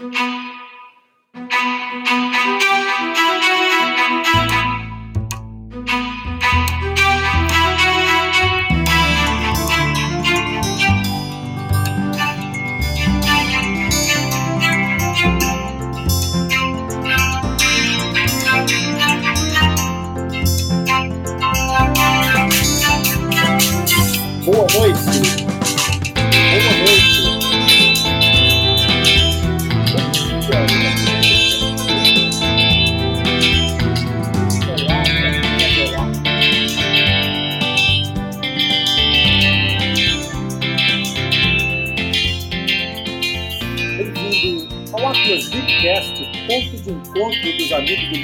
e 0.00 0.49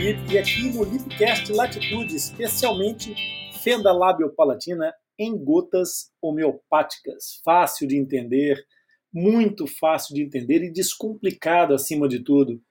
aqui 0.09 0.71
no 0.73 0.85
Lipcast 0.85 1.53
Latitude, 1.53 2.15
especialmente 2.15 3.13
fenda 3.61 3.93
lábio-palatina 3.93 4.95
em 5.19 5.37
gotas 5.37 6.13
homeopáticas. 6.23 7.41
Fácil 7.45 7.89
de 7.89 7.97
entender, 7.97 8.65
muito 9.13 9.67
fácil 9.67 10.15
de 10.15 10.23
entender 10.23 10.63
e 10.63 10.73
descomplicado 10.73 11.75
acima 11.75 12.07
de 12.07 12.21
tudo. 12.21 12.63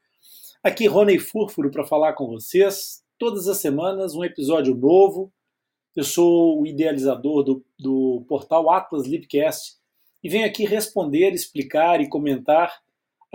Aqui 0.63 0.87
Rony 0.87 1.19
Furfuro 1.19 1.69
para 1.69 1.83
falar 1.83 2.13
com 2.13 2.25
vocês. 2.25 3.03
Todas 3.19 3.49
as 3.49 3.57
semanas 3.57 4.15
um 4.15 4.23
episódio 4.23 4.73
novo. 4.73 5.29
Eu 5.93 6.05
sou 6.05 6.61
o 6.61 6.65
idealizador 6.65 7.43
do, 7.43 7.65
do 7.77 8.23
portal 8.29 8.71
Atlas 8.71 9.05
Lipcast 9.05 9.75
e 10.23 10.29
venho 10.29 10.45
aqui 10.45 10.65
responder, 10.65 11.33
explicar 11.33 11.99
e 11.99 12.07
comentar 12.07 12.79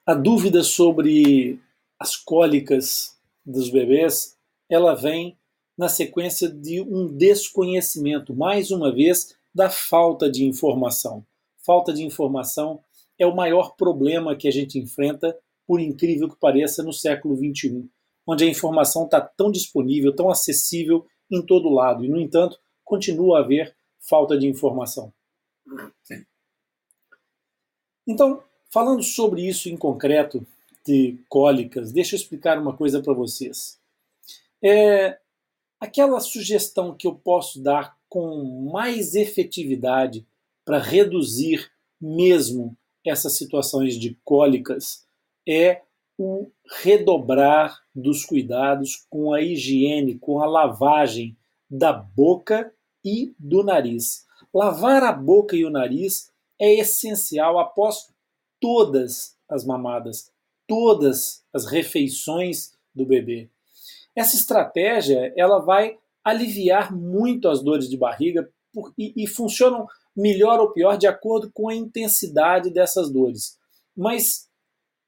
A 0.04 0.12
dúvida 0.12 0.62
sobre 0.62 1.58
as 1.98 2.14
cólicas 2.14 3.18
dos 3.44 3.70
bebês, 3.70 4.36
ela 4.68 4.94
vem 4.94 5.38
na 5.78 5.88
sequência 5.88 6.50
de 6.50 6.82
um 6.82 7.06
desconhecimento, 7.06 8.34
mais 8.34 8.70
uma 8.70 8.92
vez, 8.92 9.34
da 9.54 9.70
falta 9.70 10.30
de 10.30 10.44
informação. 10.44 11.24
Falta 11.56 11.90
de 11.90 12.02
informação 12.02 12.84
é 13.18 13.26
o 13.26 13.34
maior 13.34 13.74
problema 13.76 14.36
que 14.36 14.46
a 14.46 14.50
gente 14.50 14.78
enfrenta, 14.78 15.36
por 15.66 15.80
incrível 15.80 16.28
que 16.28 16.36
pareça, 16.36 16.82
no 16.82 16.92
século 16.92 17.36
XXI, 17.36 17.88
onde 18.26 18.44
a 18.44 18.48
informação 18.48 19.04
está 19.04 19.20
tão 19.20 19.50
disponível, 19.50 20.14
tão 20.14 20.30
acessível 20.30 21.06
em 21.30 21.44
todo 21.44 21.68
lado, 21.68 22.04
e, 22.04 22.08
no 22.08 22.18
entanto, 22.18 22.58
continua 22.84 23.38
a 23.38 23.42
haver 23.42 23.74
falta 23.98 24.38
de 24.38 24.46
informação. 24.46 25.12
Então, 28.06 28.42
falando 28.70 29.02
sobre 29.02 29.46
isso 29.46 29.68
em 29.68 29.76
concreto, 29.76 30.46
de 30.86 31.18
cólicas, 31.28 31.92
deixa 31.92 32.14
eu 32.14 32.18
explicar 32.18 32.58
uma 32.58 32.74
coisa 32.74 33.02
para 33.02 33.12
vocês. 33.12 33.78
É, 34.64 35.18
aquela 35.78 36.18
sugestão 36.18 36.96
que 36.96 37.06
eu 37.06 37.14
posso 37.14 37.62
dar 37.62 37.98
com 38.08 38.70
mais 38.72 39.14
efetividade 39.14 40.26
para 40.64 40.78
reduzir 40.78 41.70
mesmo 42.00 42.74
essas 43.10 43.36
situações 43.36 43.98
de 43.98 44.18
cólicas 44.24 45.06
é 45.48 45.82
o 46.18 46.50
redobrar 46.82 47.78
dos 47.94 48.24
cuidados 48.24 49.06
com 49.08 49.32
a 49.32 49.40
higiene, 49.40 50.18
com 50.18 50.40
a 50.40 50.46
lavagem 50.46 51.36
da 51.70 51.92
boca 51.92 52.72
e 53.04 53.34
do 53.38 53.62
nariz. 53.62 54.26
Lavar 54.52 55.02
a 55.04 55.12
boca 55.12 55.54
e 55.54 55.64
o 55.64 55.70
nariz 55.70 56.32
é 56.58 56.74
essencial 56.74 57.58
após 57.58 58.08
todas 58.60 59.36
as 59.48 59.64
mamadas, 59.64 60.32
todas 60.66 61.44
as 61.52 61.66
refeições 61.66 62.72
do 62.94 63.06
bebê. 63.06 63.48
Essa 64.14 64.36
estratégia 64.36 65.32
ela 65.36 65.60
vai 65.60 65.96
aliviar 66.24 66.94
muito 66.94 67.48
as 67.48 67.62
dores 67.62 67.88
de 67.88 67.96
barriga 67.96 68.50
por, 68.72 68.92
e, 68.98 69.12
e 69.16 69.26
funcionam 69.26 69.86
melhor 70.18 70.58
ou 70.58 70.72
pior 70.72 70.98
de 70.98 71.06
acordo 71.06 71.50
com 71.52 71.68
a 71.68 71.74
intensidade 71.74 72.70
dessas 72.70 73.08
dores. 73.08 73.56
Mas 73.96 74.48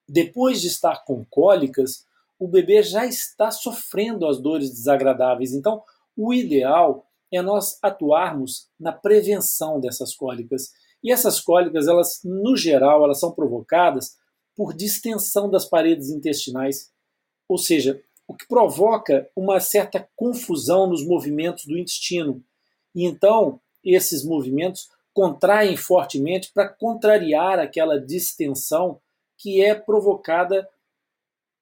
depois 0.08 0.60
de 0.60 0.68
estar 0.68 1.04
com 1.04 1.24
cólicas, 1.24 2.06
o 2.38 2.46
bebê 2.46 2.82
já 2.82 3.04
está 3.04 3.50
sofrendo 3.50 4.26
as 4.26 4.40
dores 4.40 4.70
desagradáveis. 4.70 5.52
Então, 5.52 5.82
o 6.16 6.32
ideal 6.32 7.06
é 7.32 7.42
nós 7.42 7.78
atuarmos 7.82 8.68
na 8.78 8.92
prevenção 8.92 9.80
dessas 9.80 10.14
cólicas. 10.14 10.70
E 11.02 11.10
essas 11.10 11.40
cólicas, 11.40 11.88
elas 11.88 12.20
no 12.24 12.56
geral, 12.56 13.04
elas 13.04 13.18
são 13.18 13.32
provocadas 13.32 14.16
por 14.56 14.72
distensão 14.74 15.50
das 15.50 15.64
paredes 15.64 16.10
intestinais, 16.10 16.90
ou 17.48 17.58
seja, 17.58 18.00
o 18.28 18.34
que 18.34 18.46
provoca 18.46 19.28
uma 19.34 19.58
certa 19.58 20.08
confusão 20.14 20.86
nos 20.86 21.04
movimentos 21.04 21.64
do 21.64 21.76
intestino. 21.76 22.44
E 22.94 23.04
então, 23.04 23.60
esses 23.84 24.24
movimentos 24.24 24.88
contraem 25.20 25.76
fortemente 25.76 26.50
para 26.50 26.66
contrariar 26.66 27.58
aquela 27.58 28.00
distensão 28.00 28.98
que 29.36 29.60
é 29.62 29.74
provocada 29.74 30.66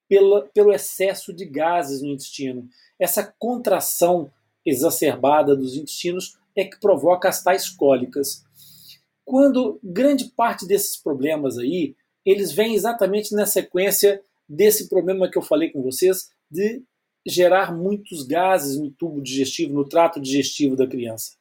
pela, 0.07 0.47
pelo 0.53 0.71
excesso 0.71 1.33
de 1.33 1.43
gases 1.43 2.01
no 2.01 2.07
intestino. 2.07 2.69
Essa 2.97 3.35
contração 3.37 4.31
exacerbada 4.65 5.57
dos 5.57 5.75
intestinos 5.75 6.37
é 6.55 6.63
que 6.63 6.79
provoca 6.79 7.27
as 7.27 7.43
tais 7.43 7.67
cólicas. 7.67 8.45
Quando 9.25 9.77
grande 9.83 10.29
parte 10.29 10.65
desses 10.65 10.95
problemas 10.95 11.57
aí, 11.57 11.97
eles 12.25 12.53
vêm 12.53 12.75
exatamente 12.75 13.35
na 13.35 13.45
sequência 13.45 14.23
desse 14.47 14.87
problema 14.87 15.29
que 15.29 15.37
eu 15.37 15.41
falei 15.41 15.69
com 15.69 15.83
vocês 15.83 16.31
de 16.49 16.81
gerar 17.27 17.75
muitos 17.75 18.23
gases 18.23 18.79
no 18.79 18.89
tubo 18.89 19.21
digestivo, 19.21 19.73
no 19.73 19.83
trato 19.83 20.17
digestivo 20.21 20.77
da 20.77 20.87
criança. 20.87 21.38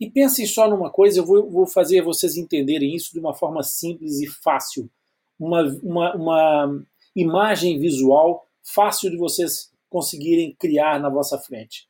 E 0.00 0.10
pensem 0.10 0.46
só 0.46 0.66
numa 0.66 0.90
coisa, 0.90 1.20
eu 1.20 1.26
vou, 1.26 1.50
vou 1.50 1.66
fazer 1.66 2.00
vocês 2.00 2.38
entenderem 2.38 2.96
isso 2.96 3.12
de 3.12 3.20
uma 3.20 3.34
forma 3.34 3.62
simples 3.62 4.18
e 4.20 4.26
fácil. 4.26 4.90
Uma, 5.38 5.62
uma, 5.82 6.16
uma 6.16 6.82
imagem 7.14 7.78
visual 7.78 8.46
fácil 8.62 9.10
de 9.10 9.18
vocês 9.18 9.70
conseguirem 9.90 10.56
criar 10.58 10.98
na 10.98 11.10
vossa 11.10 11.36
frente. 11.36 11.86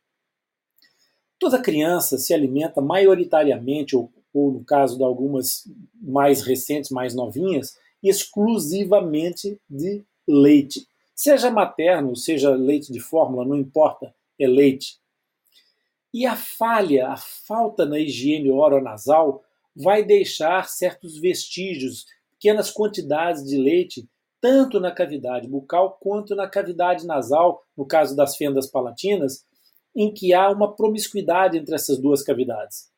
Toda 1.39 1.61
criança 1.61 2.17
se 2.17 2.33
alimenta 2.33 2.81
maioritariamente, 2.81 3.95
ou, 3.95 4.11
ou 4.33 4.51
no 4.51 4.63
caso 4.63 4.97
de 4.97 5.03
algumas 5.03 5.63
mais 6.01 6.41
recentes, 6.41 6.91
mais 6.91 7.15
novinhas, 7.15 7.77
exclusivamente 8.03 9.59
de 9.69 10.03
leite. 10.27 10.85
Seja 11.15 11.49
materno, 11.49 12.15
seja 12.15 12.51
leite 12.51 12.91
de 12.91 12.99
fórmula, 12.99 13.45
não 13.45 13.55
importa, 13.55 14.13
é 14.39 14.47
leite. 14.47 15.00
E 16.13 16.25
a 16.25 16.35
falha, 16.35 17.07
a 17.09 17.17
falta 17.17 17.85
na 17.85 17.97
higiene 17.97 18.51
oronasal 18.51 19.43
vai 19.75 20.03
deixar 20.03 20.67
certos 20.67 21.17
vestígios, 21.17 22.05
pequenas 22.31 22.69
quantidades 22.69 23.43
de 23.45 23.57
leite, 23.57 24.07
tanto 24.41 24.79
na 24.79 24.91
cavidade 24.91 25.47
bucal 25.47 25.97
quanto 26.01 26.35
na 26.35 26.49
cavidade 26.49 27.05
nasal, 27.05 27.63
no 27.77 27.85
caso 27.85 28.15
das 28.15 28.35
fendas 28.35 28.67
palatinas, 28.67 29.45
em 29.95 30.13
que 30.13 30.33
há 30.33 30.49
uma 30.49 30.75
promiscuidade 30.75 31.57
entre 31.57 31.75
essas 31.75 31.97
duas 31.97 32.23
cavidades. 32.23 32.91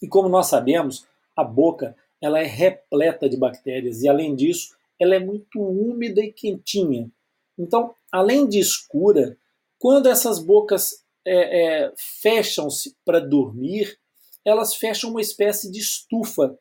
E 0.00 0.08
como 0.08 0.28
nós 0.28 0.46
sabemos, 0.46 1.06
a 1.34 1.42
boca 1.42 1.96
ela 2.20 2.38
é 2.38 2.44
repleta 2.44 3.28
de 3.28 3.36
bactérias 3.36 4.02
e 4.02 4.08
além 4.08 4.34
disso, 4.34 4.74
ela 4.98 5.14
é 5.14 5.18
muito 5.18 5.60
úmida 5.60 6.22
e 6.22 6.32
quentinha. 6.32 7.10
Então, 7.58 7.94
além 8.10 8.48
de 8.48 8.58
escura, 8.58 9.36
quando 9.78 10.08
essas 10.08 10.38
bocas 10.38 11.04
é, 11.26 11.84
é, 11.84 11.92
fecham-se 11.96 12.96
para 13.04 13.18
dormir, 13.18 13.98
elas 14.44 14.76
fecham 14.76 15.10
uma 15.10 15.20
espécie 15.20 15.70
de 15.70 15.80
estufa, 15.80 16.56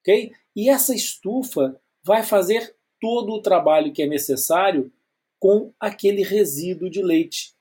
ok? 0.00 0.32
E 0.56 0.70
essa 0.70 0.94
estufa 0.94 1.78
vai 2.02 2.22
fazer 2.22 2.74
todo 2.98 3.32
o 3.32 3.42
trabalho 3.42 3.92
que 3.92 4.02
é 4.02 4.06
necessário 4.06 4.90
com 5.38 5.72
aquele 5.78 6.22
resíduo 6.22 6.88
de 6.88 7.02
leite. 7.02 7.52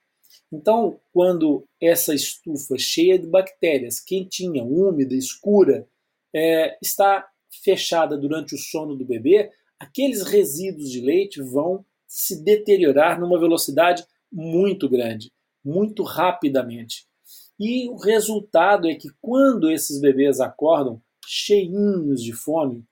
Então, 0.52 1.00
quando 1.12 1.68
essa 1.82 2.14
estufa 2.14 2.78
cheia 2.78 3.20
de 3.20 3.28
bactérias, 3.28 4.00
quentinha, 4.00 4.64
úmida, 4.64 5.16
escura, 5.16 5.88
é, 6.34 6.78
está 6.82 7.28
fechada 7.64 8.18
durante 8.18 8.56
o 8.56 8.58
sono 8.58 8.96
do 8.96 9.06
bebê, 9.06 9.52
aqueles 9.78 10.22
resíduos 10.24 10.90
de 10.90 11.02
leite 11.02 11.42
vão 11.42 11.86
se 12.08 12.42
deteriorar 12.44 13.20
numa 13.20 13.40
velocidade 13.40 14.06
muito 14.32 14.88
grande 14.88 15.32
muito 15.64 16.04
rapidamente. 16.04 17.06
E 17.60 17.88
o 17.90 17.96
resultado 17.96 18.90
é 18.90 18.96
que 18.96 19.10
quando 19.22 19.70
esses 19.70 20.00
bebês 20.00 20.40
acordam 20.40 21.02
cheinhos 21.26 22.24
de 22.24 22.34
fome, 22.34 22.84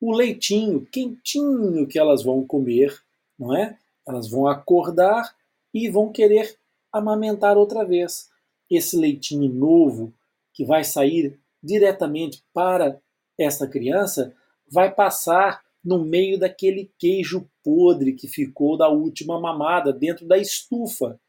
o 0.00 0.12
leitinho 0.12 0.86
quentinho 0.86 1.86
que 1.86 1.98
elas 1.98 2.22
vão 2.22 2.46
comer, 2.46 2.98
não 3.38 3.56
é? 3.56 3.78
Elas 4.06 4.28
vão 4.28 4.46
acordar 4.46 5.34
e 5.72 5.88
vão 5.88 6.10
querer 6.10 6.56
amamentar 6.92 7.56
outra 7.56 7.84
vez. 7.84 8.28
Esse 8.70 8.96
leitinho 8.96 9.52
novo 9.52 10.12
que 10.52 10.64
vai 10.64 10.84
sair 10.84 11.38
diretamente 11.62 12.42
para 12.52 13.00
esta 13.38 13.66
criança 13.66 14.34
vai 14.70 14.92
passar 14.92 15.62
no 15.84 16.04
meio 16.04 16.38
daquele 16.38 16.90
queijo 16.98 17.48
podre 17.62 18.12
que 18.12 18.26
ficou 18.26 18.76
da 18.76 18.88
última 18.88 19.40
mamada 19.40 19.92
dentro 19.92 20.26
da 20.26 20.38
estufa. 20.38 21.20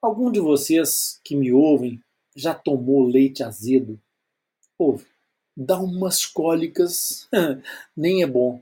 Algum 0.00 0.30
de 0.30 0.38
vocês 0.38 1.20
que 1.24 1.34
me 1.34 1.52
ouvem 1.52 2.00
já 2.36 2.54
tomou 2.54 3.04
leite 3.04 3.42
azedo? 3.42 4.00
Ouve, 4.78 5.06
dá 5.56 5.76
umas 5.80 6.24
cólicas, 6.24 7.28
nem 7.96 8.22
é 8.22 8.26
bom. 8.26 8.60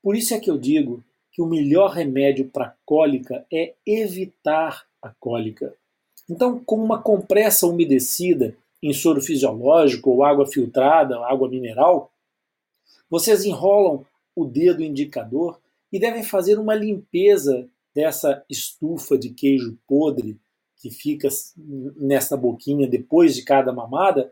Por 0.00 0.14
isso 0.14 0.32
é 0.32 0.38
que 0.38 0.48
eu 0.48 0.56
digo 0.56 1.02
que 1.32 1.42
o 1.42 1.46
melhor 1.46 1.90
remédio 1.90 2.48
para 2.48 2.76
cólica 2.86 3.44
é 3.52 3.74
evitar 3.84 4.86
a 5.02 5.10
cólica. 5.18 5.74
Então, 6.30 6.62
com 6.64 6.76
uma 6.76 7.02
compressa 7.02 7.66
umedecida 7.66 8.56
em 8.80 8.92
soro 8.92 9.20
fisiológico 9.20 10.10
ou 10.10 10.22
água 10.22 10.46
filtrada, 10.46 11.18
água 11.26 11.48
mineral, 11.48 12.12
vocês 13.10 13.44
enrolam 13.44 14.06
o 14.36 14.44
dedo 14.44 14.84
indicador 14.84 15.60
e 15.92 15.98
devem 15.98 16.22
fazer 16.22 16.60
uma 16.60 16.76
limpeza 16.76 17.68
dessa 17.92 18.44
estufa 18.48 19.18
de 19.18 19.30
queijo 19.30 19.76
podre 19.86 20.38
que 20.84 20.90
fica 20.90 21.28
nessa 21.96 22.36
boquinha 22.36 22.86
depois 22.86 23.34
de 23.34 23.42
cada 23.42 23.72
mamada, 23.72 24.30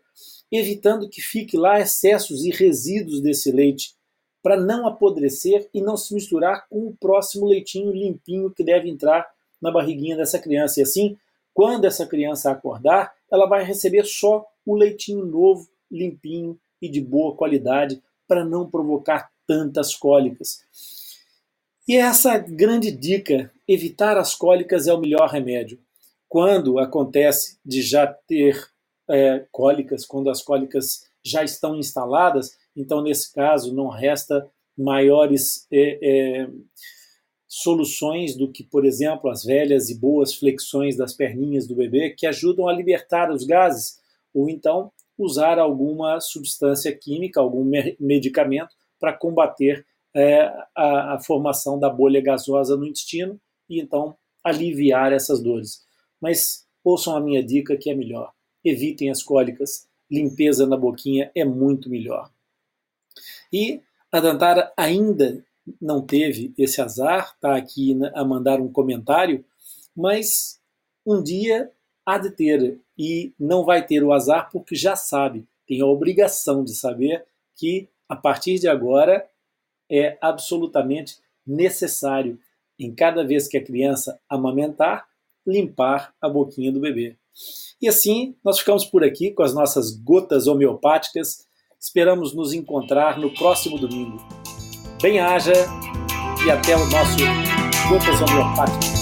evitando 0.51 1.09
que 1.09 1.23
fique 1.23 1.57
lá 1.57 1.81
excessos 1.81 2.45
e 2.45 2.51
resíduos 2.51 3.23
desse 3.23 3.51
leite, 3.51 3.95
para 4.43 4.61
não 4.61 4.87
apodrecer 4.87 5.67
e 5.73 5.81
não 5.81 5.97
se 5.97 6.13
misturar 6.13 6.69
com 6.69 6.89
o 6.89 6.95
próximo 6.95 7.47
leitinho 7.47 7.91
limpinho 7.91 8.51
que 8.51 8.63
deve 8.63 8.91
entrar 8.91 9.27
na 9.63 9.71
barriguinha 9.71 10.15
dessa 10.15 10.39
criança. 10.39 10.79
E 10.79 10.83
assim, 10.83 11.17
quando 11.55 11.87
essa 11.87 12.05
criança 12.07 12.51
acordar, 12.51 13.15
ela 13.31 13.47
vai 13.47 13.65
receber 13.65 14.05
só 14.05 14.45
o 14.67 14.75
leitinho 14.75 15.25
novo, 15.25 15.67
limpinho 15.91 16.61
e 16.83 16.89
de 16.89 17.01
boa 17.01 17.35
qualidade, 17.35 18.03
para 18.29 18.45
não 18.45 18.69
provocar 18.69 19.31
tantas 19.47 19.95
cólicas. 19.95 20.61
E 21.89 21.97
essa 21.97 22.37
grande 22.37 22.91
dica, 22.91 23.51
evitar 23.67 24.19
as 24.19 24.35
cólicas 24.35 24.87
é 24.87 24.93
o 24.93 25.01
melhor 25.01 25.31
remédio 25.31 25.79
quando 26.33 26.79
acontece 26.79 27.59
de 27.63 27.83
já 27.83 28.07
ter 28.07 28.59
é, 29.07 29.45
cólicas, 29.53 30.07
quando 30.07 30.31
as 30.31 30.41
cólicas 30.41 31.03
já 31.23 31.45
estão 31.45 31.77
instaladas, 31.77 32.57
então 32.75 33.03
nesse 33.03 33.31
caso 33.35 33.75
não 33.75 33.89
resta 33.89 34.51
maiores 34.75 35.67
é, 35.71 35.99
é, 36.01 36.51
soluções 37.47 38.35
do 38.35 38.51
que, 38.51 38.65
por 38.65 38.87
exemplo, 38.87 39.29
as 39.29 39.45
velhas 39.45 39.91
e 39.91 40.01
boas 40.01 40.35
flexões 40.35 40.97
das 40.97 41.13
perninhas 41.13 41.67
do 41.67 41.77
bebê 41.77 42.15
que 42.17 42.27
ajudam 42.27 42.67
a 42.67 42.73
libertar 42.73 43.31
os 43.31 43.45
gases, 43.45 44.01
ou 44.33 44.49
então 44.49 44.91
usar 45.19 45.59
alguma 45.59 46.19
substância 46.19 46.97
química, 46.97 47.41
algum 47.41 47.71
medicamento 48.01 48.75
para 48.99 49.13
combater 49.13 49.85
é, 50.17 50.51
a, 50.75 51.17
a 51.17 51.21
formação 51.21 51.79
da 51.79 51.91
bolha 51.91 52.23
gasosa 52.23 52.75
no 52.75 52.87
intestino 52.87 53.39
e 53.69 53.79
então 53.79 54.17
aliviar 54.43 55.13
essas 55.13 55.43
dores. 55.43 55.92
Mas 56.23 56.65
ouçam 56.85 57.17
a 57.17 57.21
minha 57.21 57.43
dica 57.43 57.77
que 57.77 57.91
é 57.91 57.95
melhor. 57.95 58.33
Evitem 58.65 59.11
as 59.11 59.23
cólicas. 59.23 59.89
Limpeza 60.09 60.67
na 60.67 60.77
boquinha 60.77 61.33
é 61.35 61.45
muito 61.45 61.91
melhor. 61.91 62.31
E 63.53 63.81
a 64.13 64.21
Dantara 64.21 64.73
ainda 64.77 65.45
não 65.81 66.01
teve 66.01 66.55
esse 66.57 66.81
azar, 66.81 67.33
está 67.35 67.57
aqui 67.57 67.99
a 68.15 68.25
mandar 68.25 68.61
um 68.61 68.71
comentário, 68.71 69.45
mas 69.95 70.61
um 71.05 71.23
dia 71.23 71.71
há 72.05 72.19
de 72.19 72.31
ter 72.31 72.79
e 72.99 73.33
não 73.39 73.65
vai 73.65 73.85
ter 73.85 74.03
o 74.03 74.13
azar 74.13 74.51
porque 74.51 74.75
já 74.75 74.97
sabe, 74.97 75.47
tem 75.67 75.81
a 75.81 75.87
obrigação 75.87 76.65
de 76.65 76.75
saber 76.75 77.25
que 77.57 77.89
a 78.09 78.17
partir 78.17 78.59
de 78.59 78.69
agora 78.69 79.27
é 79.91 80.19
absolutamente 80.21 81.19
necessário 81.47 82.39
em 82.79 82.95
cada 82.95 83.25
vez 83.25 83.49
que 83.49 83.57
a 83.57 83.65
criança 83.65 84.19
amamentar 84.29 85.07
limpar 85.47 86.15
a 86.21 86.29
boquinha 86.29 86.73
do 86.73 86.81
bebê. 86.81 87.17
E 87.81 87.89
assim, 87.89 88.37
nós 88.45 88.59
ficamos 88.59 88.85
por 88.85 89.03
aqui 89.03 89.31
com 89.33 89.43
as 89.43 89.55
nossas 89.55 89.91
gotas 89.91 90.47
homeopáticas. 90.47 91.47
Esperamos 91.81 92.35
nos 92.35 92.53
encontrar 92.53 93.19
no 93.19 93.33
próximo 93.35 93.79
domingo. 93.79 94.19
Bem-haja 95.01 95.53
e 96.47 96.51
até 96.51 96.77
o 96.77 96.87
nosso 96.87 97.19
Gotas 97.89 98.21
Homeopáticas. 98.23 99.02